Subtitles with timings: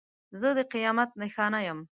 [0.39, 1.79] زه د قیامت نښانه یم.